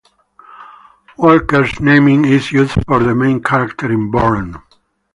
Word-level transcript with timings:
Walker's 1.15 1.79
name 1.79 2.25
is 2.25 2.51
used 2.51 2.71
for 2.87 3.03
the 3.03 3.13
main 3.13 3.39
character 3.43 3.91
in 3.91 4.09
Burn! 4.09 4.55